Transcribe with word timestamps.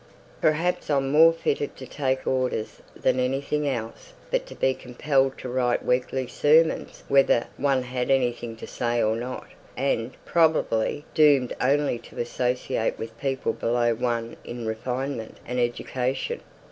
Perhaps 0.41 0.89
I'm 0.89 1.11
more 1.11 1.31
fitted 1.31 1.75
to 1.77 1.85
take 1.85 2.25
'orders' 2.25 2.81
than 2.95 3.19
anything 3.19 3.69
else; 3.69 4.13
but 4.31 4.47
to 4.47 4.55
be 4.55 4.73
compelled 4.73 5.37
to 5.37 5.47
write 5.47 5.85
weekly 5.85 6.25
sermons 6.25 7.03
whether 7.07 7.45
one 7.55 7.83
had 7.83 8.09
anything 8.09 8.55
to 8.55 8.65
say 8.65 8.99
or 9.03 9.15
not, 9.15 9.45
and, 9.77 10.17
probably, 10.25 11.05
doomed 11.13 11.53
only 11.61 11.99
to 11.99 12.19
associate 12.19 12.97
with 12.97 13.15
people 13.19 13.53
below 13.53 13.93
one 13.93 14.37
in 14.43 14.65
refinement 14.65 15.37
and 15.45 15.59
education! 15.59 16.41